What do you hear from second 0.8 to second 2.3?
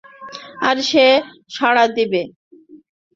সেও সাড়া দিছে।